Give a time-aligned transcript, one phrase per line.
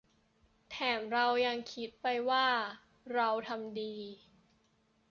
[0.69, 2.47] แถมเรายังคิดไปว่า
[3.13, 3.95] 'เราทำดี'